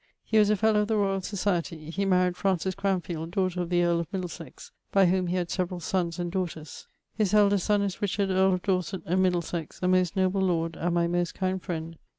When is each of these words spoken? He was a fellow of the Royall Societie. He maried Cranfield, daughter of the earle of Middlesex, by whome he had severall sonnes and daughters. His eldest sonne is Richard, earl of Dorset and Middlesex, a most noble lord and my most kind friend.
He 0.23 0.39
was 0.39 0.49
a 0.49 0.55
fellow 0.57 0.79
of 0.81 0.87
the 0.87 0.95
Royall 0.97 1.19
Societie. 1.19 1.89
He 1.89 2.07
maried 2.07 2.33
Cranfield, 2.75 3.29
daughter 3.29 3.61
of 3.61 3.69
the 3.69 3.83
earle 3.83 3.99
of 3.99 4.11
Middlesex, 4.11 4.71
by 4.91 5.05
whome 5.05 5.27
he 5.27 5.35
had 5.35 5.51
severall 5.51 5.79
sonnes 5.79 6.17
and 6.17 6.31
daughters. 6.31 6.87
His 7.13 7.35
eldest 7.35 7.67
sonne 7.67 7.83
is 7.83 8.01
Richard, 8.01 8.31
earl 8.31 8.53
of 8.55 8.63
Dorset 8.63 9.03
and 9.05 9.21
Middlesex, 9.21 9.77
a 9.83 9.87
most 9.87 10.15
noble 10.15 10.41
lord 10.41 10.75
and 10.75 10.95
my 10.95 11.05
most 11.05 11.35
kind 11.35 11.61
friend. 11.61 11.99